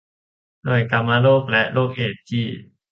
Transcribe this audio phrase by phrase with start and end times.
[0.63, 2.45] หน่วยกามโรคและโรคเอดส์ที่